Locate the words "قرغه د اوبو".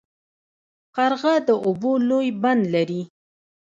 0.95-1.91